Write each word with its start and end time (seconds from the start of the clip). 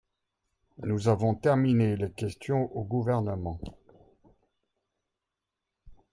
Nous 0.81 1.09
avons 1.09 1.35
terminé 1.35 1.95
les 1.95 2.09
questions 2.11 2.75
au 2.75 2.83
Gouvernement. 2.83 3.61